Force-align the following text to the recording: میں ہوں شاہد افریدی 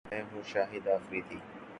میں 0.11 0.21
ہوں 0.29 0.41
شاہد 0.45 0.87
افریدی 0.87 1.37